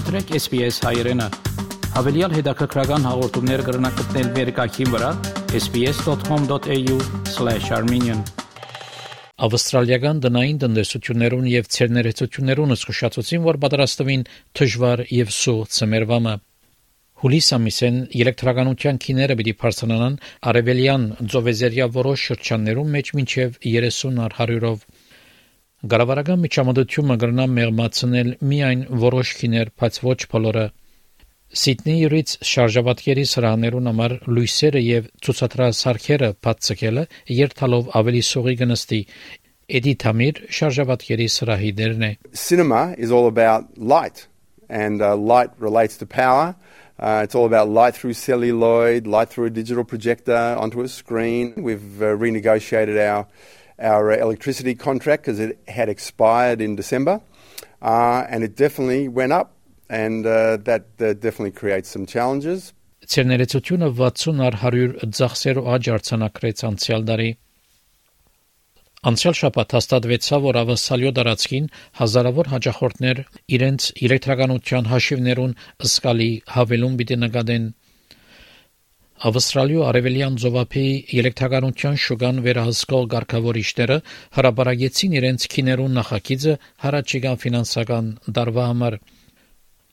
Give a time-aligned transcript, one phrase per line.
[0.00, 1.28] Մտրեք SPS հայրենը։
[1.92, 5.10] Հավելյալ հետաքրքրական հաղորդումներ կգրնակցնել վերկայքին վրա
[5.58, 8.22] sps.com.au/armenian
[9.46, 14.22] Ավստրալիական դնային տնտեսություններուն եւ ցերներեցություններուն զսկուշացուցին, որ պատրաստվին
[14.60, 16.34] դժվար եւ սուղ ծմերվամը։
[17.20, 20.18] Հուլիս ամիսեն էլեկտրականության քիները պիտի բարձրանան
[20.54, 21.04] արևելյան
[21.34, 24.88] ծովեզերիա որոշ շրջաններում մեջ մինչև 30 առ 100-ով
[25.80, 30.64] Գարավարական միջամտությունը կգրնա մեղմացնել միայն որոշ քիներ, բայց ոչ բոլորը։
[31.60, 37.04] Սիդնեյից շարժաբատկերի սրահներուն համար լույսերը եւ ցուցադրասարքերը բացկելը
[37.38, 39.00] երթալով ավելի սողի կնստի։
[39.80, 44.26] Էդի Թամիր շարժաբատկերի սրահի դերն է։ Cinema is all about light
[44.68, 46.54] and uh, light relates to power.
[47.00, 51.54] Uh, it's all about light through celluloid, light through a digital projector onto a screen.
[51.56, 53.26] We've uh, renegotiated our
[53.80, 57.20] our electricity contract because it had expired in December,
[57.82, 59.52] uh, and it definitely went up,
[59.88, 62.72] and uh, that uh, definitely creates some challenges.
[63.10, 67.30] Ցերներեցությունը 60 առ 100 ծախսերով աճ արձանագրեց անցյալ տարի։
[69.10, 71.68] Անցյալ շաբաթ հաստատվեցավ, որ ավասալյո դարածքին
[72.00, 73.22] հազարավոր հաջախորդներ
[73.56, 75.54] իրենց էլեկտրականության հաշիվներուն
[75.88, 77.64] ըսկալի հավելում պիտի նկատեն
[79.20, 80.82] Ավստրալիա արևելյան ծովափի
[81.20, 83.98] էլեկտրականության շուկան վերահսկող ղեկավարիչները
[84.36, 86.54] հրաբարագեցին իրենց քիներուն նախագիծը
[86.84, 88.96] հարաճիգա ֆինանսական դարվա համար։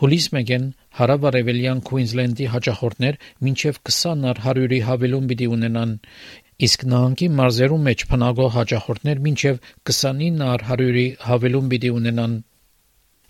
[0.00, 0.64] Հուլիս մեգեն
[1.00, 5.96] հարավարևելյան Քուինզլենդի հաջախորդներ մինչև 20 առ 100-ի հավելում պիտի ունենան,
[6.70, 9.60] իսկ նահանգի մարզերում մեջ փնագող հաջախորդներ մինչև
[9.92, 12.40] 29 առ 100-ի հավելում պիտի ունենան։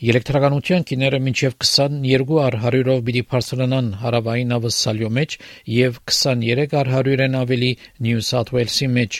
[0.00, 5.36] Էլեկտրականության գիները մինչև 22 առ 100-ով պիտի բարձրանան հարավային ավսալյո մեջ
[5.72, 7.68] եւ 23 առ 100-ն ավելի
[8.06, 9.18] Նյու Սաութ Ուելսի մեջ,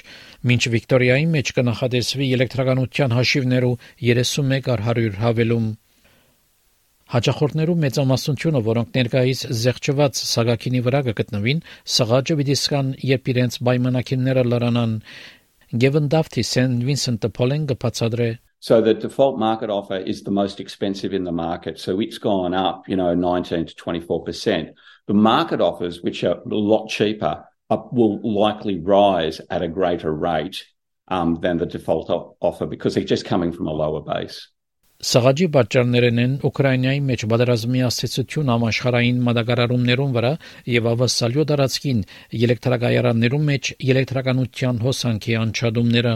[0.49, 3.75] մինչ Վիկտորիայի մեջ կնախադեсվի էլեկտրականության հաշիվներու
[4.09, 5.71] 31 առ 100 հավելում։
[7.13, 11.65] Հաջախորդներու մեծամասնությունը, որոնք ներկայիս զեղչված սագակինի վրա կգտնվին,
[12.01, 15.01] սղաճը պիտի սկան, երբ իրենց պայմանակինները լրանան։
[15.85, 18.31] Գևն Դավթի Սեն Վինսենտը Պոլեն կբացատրե
[18.61, 21.81] So the default market offer is the most expensive in the market.
[21.81, 24.75] So it's gone up, you know, 19 to 24%.
[25.07, 30.13] The market offers, which are a lot cheaper, are, will likely rise at a greater
[30.13, 30.63] rate
[31.09, 34.49] um, than the default op- offer because they're just coming from a lower base.
[35.01, 40.33] Սղաճի պատճառներն են Ուկրաինայի մեջ բادرազմի ասոցիացիոն համաշխարհային մատակարարումներուն վրա
[40.73, 42.03] եւ ավասալյո դարածքին
[42.37, 46.13] էլեկտրակայաններում մեջ էլեկտրականության հոսանքի անջատումները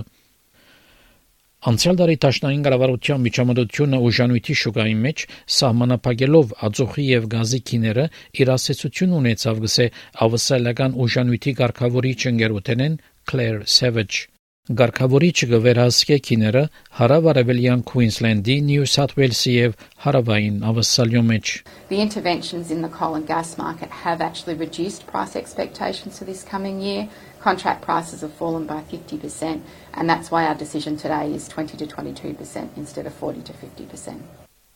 [1.65, 5.23] Անցյալ տարի Տաշնային կառավարության միջամտությունը ուժանույթի շուկայի մեջ
[5.59, 8.05] սահմանափակելով ածուխի եւ գազի քիները
[8.45, 9.89] իր ասացություն ունեցավ գսե
[10.29, 13.01] ավսալական ուժանույթի ղեկավարիչ ընկերութենեն
[13.33, 14.34] Claire Savage
[14.65, 16.61] Գարկավորիչը գվերահսկե քիները
[16.99, 19.75] հարավարևելյան Queensland-ի, New South Wales-ի եւ
[20.07, 21.51] հարավային Ավստրալիո մեջ։
[21.91, 26.41] The interventions in the coal and gas market have actually reduced price expectations for this
[26.43, 27.11] coming year.
[27.45, 29.61] Contract prices have fallen by 50%
[29.93, 34.17] and that's why our decision today is 20 to 22% instead of 40 to 50%.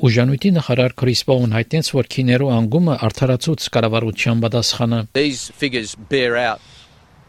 [0.05, 6.61] Ուժանույթի նախարար Քրիս Պոուն հայտնեց, որ քիներու անգումը արդարացուց կառավարության պատասխանը։ These figures bear out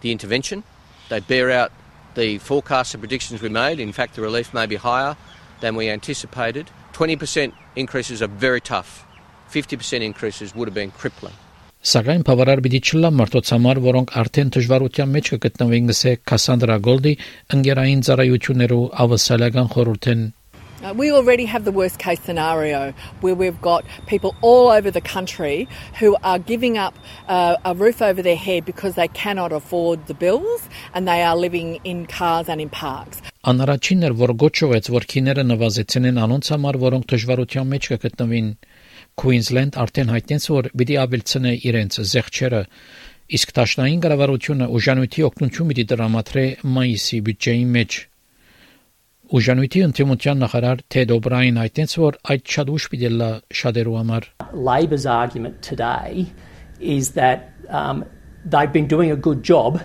[0.04, 0.68] the intervention.
[1.08, 1.79] They bear out
[2.16, 3.80] the forecasts and predictions we made.
[3.80, 5.16] In fact, the relief may be higher
[5.62, 6.70] than we anticipated.
[6.94, 9.06] 20% increases are very tough.
[9.52, 11.34] 50% increases would have been crippling.
[11.80, 17.14] Սակայն բավարար պիտի չլա մարդոց համար, որոնք արդեն դժվարության մեջ կգտնվեն, գսե Կասանդրա Գոլդի
[17.56, 20.26] ընկերային ծառայություններու ավասալական խորհուրդեն
[20.96, 25.68] we already have the worst case scenario where we've got people all over the country
[26.00, 26.96] who are giving up
[27.28, 31.36] uh, a roof over their head because they cannot afford the bills and they are
[31.36, 33.22] living in cars and in parks.
[33.48, 38.50] Անարաչին էր, որ գոչողեց, որ քիները նվազեցնեն անոնց համար, որոնք դժվարության մեջ կգտնվին։
[39.20, 42.62] Queensland արդեն հայտնեց, որ պիտի ավելցնե իրենց զեղչերը,
[43.40, 48.00] իսկ տաշնային կառավարությունը ուժանույթի օգնություն պիտի տրամադրե մայիսի բյուջեի մեջ։
[49.30, 53.28] Ուժանույթի ընդդիմության նախարար Թեդ Օբրայն հայտնեց, որ այդ շատ ուշ պիտի լա
[53.60, 54.26] շատերու համար։
[54.70, 56.26] Labor's argument today
[56.82, 58.02] is that um,
[58.44, 59.78] they've been doing a good job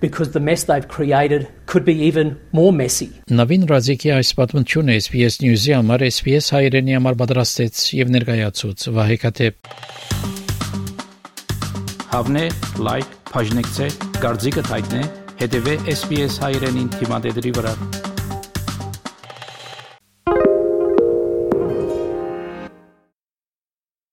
[0.00, 3.10] because the mess they've created could be even more messy.
[3.28, 9.74] Նավին Ռազիկի այս պատմությունը SPS News-ի համար SPS հայրենի համար պատրաստեց եւ ներկայացուց Վահե Քաթեփ։
[12.16, 12.46] Հավնե,
[12.88, 13.90] լայք, բաժնեկցե,
[14.24, 15.02] դարձիկը թայտնե,
[15.44, 17.74] հետեւե SPS հայրենին թիմադեդի վրա։